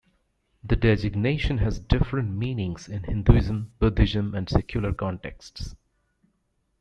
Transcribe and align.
The 0.63 0.75
designation 0.75 1.59
has 1.59 1.77
different 1.79 2.31
meanings 2.31 2.89
in 2.89 3.03
Hinduism, 3.03 3.73
Buddhism 3.77 4.33
and 4.33 4.49
secular 4.49 4.91
contexts. 4.93 5.75